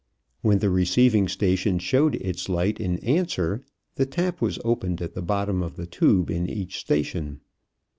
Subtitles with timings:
[0.41, 3.63] When the receiving station showed its light in answer,
[3.97, 7.41] the tap was opened at the bottom of the tube in each station.